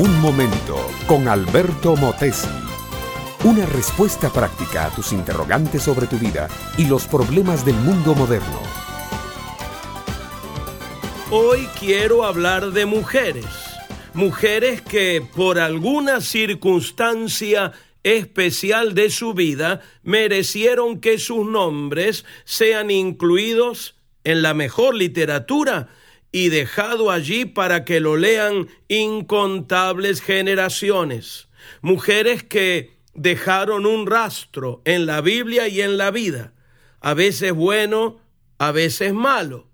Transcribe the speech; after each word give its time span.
Un 0.00 0.18
momento 0.18 0.78
con 1.06 1.28
Alberto 1.28 1.94
Motesi. 1.94 2.48
Una 3.44 3.66
respuesta 3.66 4.32
práctica 4.32 4.86
a 4.86 4.94
tus 4.94 5.12
interrogantes 5.12 5.82
sobre 5.82 6.06
tu 6.06 6.16
vida 6.16 6.48
y 6.78 6.86
los 6.86 7.06
problemas 7.06 7.66
del 7.66 7.74
mundo 7.74 8.14
moderno. 8.14 8.62
Hoy 11.30 11.68
quiero 11.78 12.24
hablar 12.24 12.70
de 12.70 12.86
mujeres. 12.86 13.44
Mujeres 14.14 14.80
que 14.80 15.22
por 15.36 15.58
alguna 15.58 16.22
circunstancia 16.22 17.72
especial 18.02 18.94
de 18.94 19.10
su 19.10 19.34
vida 19.34 19.82
merecieron 20.02 21.02
que 21.02 21.18
sus 21.18 21.46
nombres 21.46 22.24
sean 22.44 22.90
incluidos 22.90 23.96
en 24.24 24.40
la 24.40 24.54
mejor 24.54 24.94
literatura 24.94 25.90
y 26.32 26.48
dejado 26.48 27.10
allí 27.10 27.44
para 27.44 27.84
que 27.84 28.00
lo 28.00 28.16
lean 28.16 28.68
incontables 28.88 30.20
generaciones. 30.20 31.48
Mujeres 31.82 32.42
que 32.42 32.98
dejaron 33.14 33.86
un 33.86 34.06
rastro 34.06 34.82
en 34.84 35.06
la 35.06 35.20
Biblia 35.20 35.68
y 35.68 35.80
en 35.80 35.98
la 35.98 36.10
vida, 36.10 36.54
a 37.00 37.14
veces 37.14 37.52
bueno, 37.52 38.20
a 38.58 38.70
veces 38.72 39.12
malo. 39.12 39.68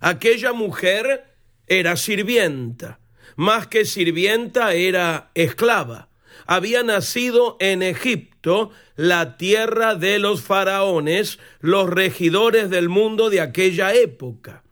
Aquella 0.00 0.52
mujer 0.52 1.34
era 1.66 1.96
sirvienta, 1.96 3.00
más 3.36 3.66
que 3.66 3.84
sirvienta 3.84 4.72
era 4.72 5.30
esclava. 5.34 6.08
Había 6.46 6.82
nacido 6.82 7.56
en 7.60 7.82
Egipto, 7.82 8.70
la 8.94 9.36
tierra 9.36 9.94
de 9.94 10.18
los 10.18 10.42
faraones, 10.42 11.38
los 11.60 11.90
regidores 11.90 12.70
del 12.70 12.88
mundo 12.88 13.30
de 13.30 13.40
aquella 13.40 13.94
época 13.94 14.62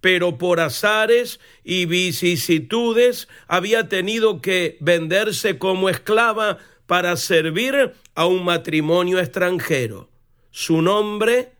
pero 0.00 0.38
por 0.38 0.60
azares 0.60 1.40
y 1.62 1.86
vicisitudes 1.86 3.28
había 3.46 3.88
tenido 3.88 4.40
que 4.40 4.76
venderse 4.80 5.58
como 5.58 5.88
esclava 5.88 6.58
para 6.86 7.16
servir 7.16 7.92
a 8.14 8.26
un 8.26 8.44
matrimonio 8.44 9.18
extranjero. 9.18 10.10
Su 10.50 10.82
nombre, 10.82 11.52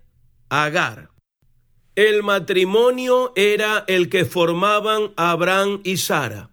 Agar. 0.48 1.10
El 1.94 2.22
matrimonio 2.24 3.32
era 3.36 3.84
el 3.86 4.08
que 4.08 4.24
formaban 4.24 5.12
Abraham 5.16 5.80
y 5.84 5.98
Sara. 5.98 6.50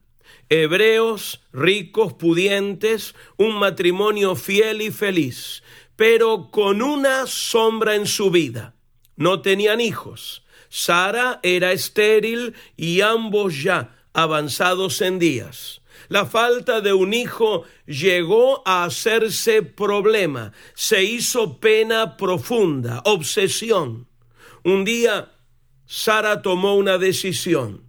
Hebreos, 0.49 1.41
ricos, 1.51 2.13
pudientes, 2.13 3.15
un 3.37 3.55
matrimonio 3.55 4.35
fiel 4.35 4.81
y 4.81 4.91
feliz, 4.91 5.63
pero 5.95 6.51
con 6.51 6.81
una 6.81 7.25
sombra 7.27 7.95
en 7.95 8.05
su 8.05 8.29
vida. 8.29 8.75
No 9.15 9.41
tenían 9.41 9.81
hijos 9.81 10.43
Sara 10.69 11.39
era 11.43 11.71
estéril 11.71 12.55
y 12.75 13.01
ambos 13.01 13.61
ya 13.61 13.95
avanzados 14.13 15.01
en 15.01 15.19
días. 15.19 15.81
La 16.09 16.25
falta 16.25 16.81
de 16.81 16.93
un 16.93 17.13
hijo 17.13 17.63
llegó 17.85 18.61
a 18.65 18.85
hacerse 18.85 19.61
problema, 19.61 20.53
se 20.73 21.03
hizo 21.03 21.59
pena 21.59 22.17
profunda, 22.17 23.01
obsesión. 23.05 24.07
Un 24.63 24.85
día 24.85 25.31
Sara 25.85 26.41
tomó 26.41 26.75
una 26.75 26.97
decisión. 26.97 27.83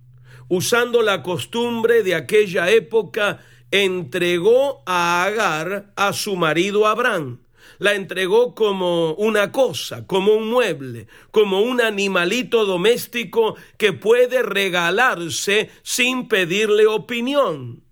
Usando 0.48 1.02
la 1.02 1.22
costumbre 1.22 2.02
de 2.02 2.14
aquella 2.14 2.70
época, 2.70 3.44
entregó 3.70 4.82
a 4.86 5.24
Agar 5.24 5.92
a 5.94 6.12
su 6.12 6.36
marido 6.36 6.86
Abraham 6.86 7.40
la 7.78 7.94
entregó 7.94 8.54
como 8.54 9.14
una 9.14 9.52
cosa, 9.52 10.06
como 10.06 10.34
un 10.34 10.48
mueble, 10.48 11.06
como 11.30 11.60
un 11.60 11.80
animalito 11.80 12.64
doméstico 12.64 13.56
que 13.76 13.92
puede 13.92 14.42
regalarse 14.42 15.70
sin 15.82 16.28
pedirle 16.28 16.86
opinión. 16.86 17.84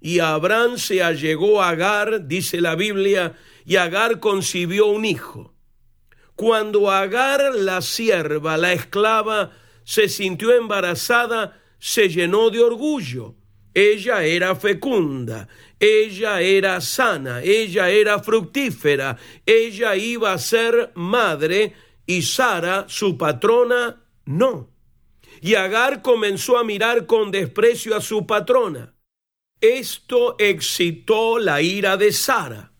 Y 0.00 0.18
Abraham 0.18 0.78
se 0.78 1.02
allegó 1.02 1.62
a 1.62 1.70
Agar, 1.70 2.26
dice 2.26 2.60
la 2.60 2.74
Biblia, 2.74 3.36
y 3.64 3.76
Agar 3.76 4.18
concibió 4.18 4.86
un 4.86 5.04
hijo. 5.04 5.54
Cuando 6.34 6.90
Agar, 6.90 7.54
la 7.54 7.80
sierva, 7.82 8.56
la 8.56 8.72
esclava, 8.72 9.52
se 9.84 10.08
sintió 10.08 10.52
embarazada, 10.52 11.60
se 11.78 12.08
llenó 12.08 12.50
de 12.50 12.60
orgullo. 12.60 13.36
Ella 13.74 14.24
era 14.24 14.54
fecunda, 14.54 15.48
ella 15.80 16.40
era 16.40 16.80
sana, 16.80 17.42
ella 17.42 17.88
era 17.88 18.22
fructífera, 18.22 19.16
ella 19.46 19.96
iba 19.96 20.32
a 20.32 20.38
ser 20.38 20.92
madre 20.94 21.72
y 22.06 22.22
Sara, 22.22 22.84
su 22.88 23.16
patrona, 23.16 24.04
no. 24.26 24.70
Y 25.40 25.54
Agar 25.54 26.02
comenzó 26.02 26.58
a 26.58 26.64
mirar 26.64 27.06
con 27.06 27.30
desprecio 27.30 27.96
a 27.96 28.00
su 28.00 28.26
patrona. 28.26 28.94
Esto 29.60 30.36
excitó 30.38 31.38
la 31.38 31.62
ira 31.62 31.96
de 31.96 32.12
Sara 32.12 32.72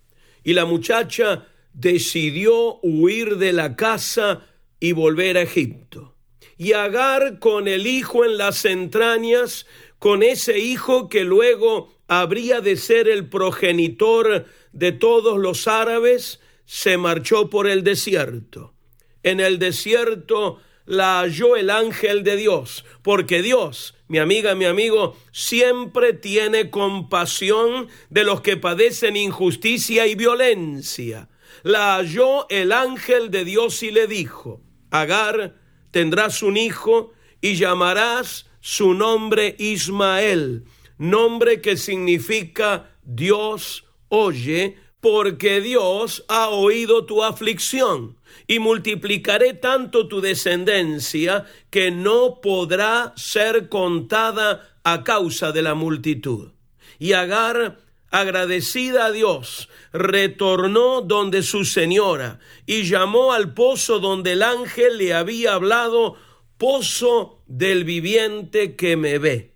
y 0.45 0.53
la 0.53 0.65
muchacha 0.65 1.47
decidió 1.73 2.81
huir 2.83 3.37
de 3.37 3.53
la 3.53 3.77
casa 3.77 4.47
y 4.79 4.93
volver 4.93 5.39
a 5.39 5.43
Egipto. 5.43 6.17
Y 6.59 6.73
Agar 6.73 7.39
con 7.39 7.67
el 7.67 7.87
hijo 7.87 8.25
en 8.25 8.37
las 8.37 8.65
entrañas, 8.65 9.67
con 10.03 10.25
ese 10.25 10.59
hijo 10.59 11.09
que 11.09 11.23
luego 11.23 11.95
habría 12.09 12.61
de 12.61 12.75
ser 12.75 13.07
el 13.07 13.29
progenitor 13.29 14.47
de 14.73 14.91
todos 14.91 15.39
los 15.39 15.69
árabes, 15.69 16.41
se 16.65 16.99
marchó 16.99 17.49
por 17.49 17.69
el 17.69 17.85
desierto. 17.85 18.75
En 19.23 19.39
el 19.39 19.61
desierto 19.61 20.59
la 20.87 21.21
halló 21.21 21.55
el 21.55 21.71
ángel 21.71 22.25
de 22.25 22.35
Dios, 22.35 22.85
porque 23.03 23.43
Dios, 23.43 23.95
mi 24.09 24.19
amiga, 24.19 24.57
mi 24.57 24.65
amigo, 24.65 25.17
siempre 25.31 26.15
tiene 26.15 26.69
compasión 26.69 27.87
de 28.11 28.25
los 28.25 28.41
que 28.41 28.57
padecen 28.57 29.17
injusticia 29.17 30.09
y 30.09 30.17
violencia. 30.17 31.29
La 31.63 31.95
halló 31.95 32.49
el 32.49 32.73
ángel 32.73 33.31
de 33.31 33.45
Dios 33.45 33.81
y 33.85 33.93
le 33.93 34.09
dijo, 34.09 34.63
Agar, 34.91 35.61
tendrás 35.93 36.43
un 36.43 36.57
hijo 36.57 37.13
y 37.41 37.55
llamarás 37.55 38.51
su 38.63 38.95
nombre 38.95 39.55
Ismael 39.59 40.65
nombre 41.03 41.61
que 41.61 41.77
significa 41.77 42.91
Dios 43.03 43.85
oye, 44.09 44.79
porque 45.01 45.61
Dios 45.61 46.25
ha 46.29 46.49
oído 46.49 47.07
tu 47.07 47.25
aflicción, 47.25 48.19
y 48.47 48.61
multiplicaré 48.61 49.55
tanto 49.55 50.07
tu 50.07 50.21
descendencia 50.21 51.45
que 51.71 51.91
no 51.91 52.41
podrá 52.41 53.13
ser 53.17 53.69
contada 53.69 54.79
a 54.85 55.03
causa 55.03 55.51
de 55.51 55.63
la 55.63 55.75
multitud. 55.75 56.53
Y 57.01 57.15
Agar, 57.15 57.79
agradecida 58.13 59.07
a 59.07 59.11
Dios, 59.11 59.69
retornó 59.93 61.01
donde 61.01 61.43
su 61.43 61.65
señora 61.65 62.39
y 62.65 62.85
llamó 62.85 63.33
al 63.33 63.55
pozo 63.55 63.99
donde 63.99 64.33
el 64.33 64.43
ángel 64.43 64.99
le 64.99 65.15
había 65.15 65.55
hablado, 65.55 66.17
pozo 66.59 67.42
del 67.53 67.85
viviente 67.85 68.77
que 68.77 68.97
me 68.97 69.19
ve 69.19 69.53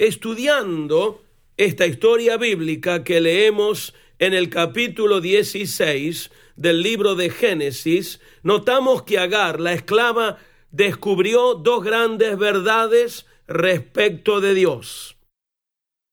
estudiando 0.00 1.22
esta 1.58 1.86
historia 1.86 2.38
bíblica 2.38 3.04
que 3.04 3.20
leemos 3.20 3.94
en 4.18 4.32
el 4.32 4.48
capítulo 4.48 5.20
16 5.20 6.30
del 6.56 6.82
libro 6.82 7.14
de 7.16 7.28
Génesis, 7.28 8.20
notamos 8.42 9.02
que 9.02 9.18
Agar, 9.18 9.60
la 9.60 9.74
esclava, 9.74 10.38
descubrió 10.70 11.54
dos 11.54 11.84
grandes 11.84 12.38
verdades 12.38 13.26
respecto 13.46 14.40
de 14.40 14.54
Dios. 14.54 15.16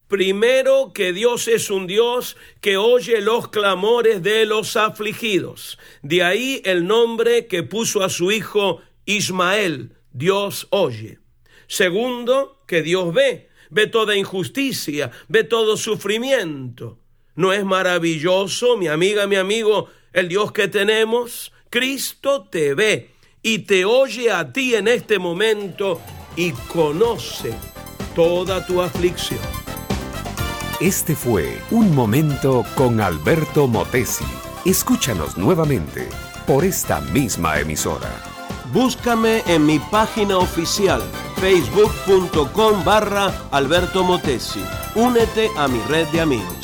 Primero, 0.09 0.91
que 0.93 1.13
Dios 1.13 1.47
es 1.47 1.69
un 1.69 1.87
Dios 1.87 2.35
que 2.59 2.75
oye 2.75 3.21
los 3.21 3.47
clamores 3.47 4.21
de 4.21 4.45
los 4.45 4.75
afligidos. 4.75 5.79
De 6.01 6.23
ahí 6.23 6.61
el 6.65 6.87
nombre 6.87 7.47
que 7.47 7.63
puso 7.63 8.03
a 8.03 8.09
su 8.09 8.31
hijo 8.31 8.81
Ismael, 9.05 9.97
Dios 10.17 10.67
oye. 10.71 11.19
Segundo, 11.67 12.63
que 12.65 12.81
Dios 12.81 13.13
ve 13.13 13.47
ve 13.69 13.87
toda 13.87 14.15
injusticia, 14.15 15.11
ve 15.27 15.43
todo 15.43 15.77
sufrimiento. 15.77 16.99
¿No 17.35 17.53
es 17.53 17.63
maravilloso, 17.63 18.77
mi 18.77 18.87
amiga, 18.87 19.27
mi 19.27 19.35
amigo, 19.35 19.89
el 20.13 20.27
Dios 20.27 20.51
que 20.51 20.67
tenemos? 20.67 21.51
Cristo 21.69 22.47
te 22.49 22.73
ve 22.73 23.11
y 23.41 23.59
te 23.59 23.85
oye 23.85 24.31
a 24.31 24.51
ti 24.51 24.75
en 24.75 24.87
este 24.87 25.19
momento 25.19 26.01
y 26.35 26.51
conoce 26.51 27.53
toda 28.15 28.65
tu 28.65 28.81
aflicción. 28.81 29.39
Este 30.79 31.15
fue 31.15 31.59
Un 31.71 31.93
Momento 31.93 32.63
con 32.75 33.01
Alberto 33.01 33.67
Motesi. 33.67 34.25
Escúchanos 34.65 35.37
nuevamente 35.37 36.07
por 36.45 36.63
esta 36.63 37.01
misma 37.01 37.59
emisora. 37.59 38.36
Búscame 38.73 39.43
en 39.47 39.65
mi 39.65 39.79
página 39.79 40.37
oficial 40.37 41.01
facebook.com 41.39 42.83
barra 42.83 43.33
Alberto 43.51 44.03
Motesi. 44.03 44.63
Únete 44.95 45.49
a 45.57 45.67
mi 45.67 45.79
red 45.87 46.07
de 46.07 46.21
amigos. 46.21 46.56